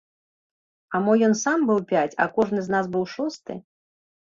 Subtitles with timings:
[0.93, 3.53] А мо ён сам быў пяць, а кожны з нас быў шосты.